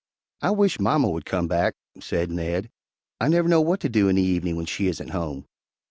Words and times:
"I 0.41 0.49
wish 0.49 0.79
mamma 0.79 1.11
would 1.11 1.25
come 1.25 1.47
back," 1.47 1.75
said 1.99 2.31
Ned. 2.31 2.71
"I 3.19 3.27
never 3.27 3.47
know 3.47 3.61
what 3.61 3.79
to 3.81 3.87
do 3.89 4.09
in 4.09 4.15
the 4.15 4.23
evening 4.23 4.55
when 4.55 4.65
she 4.65 4.87
isn't 4.87 5.09
home." 5.11 5.45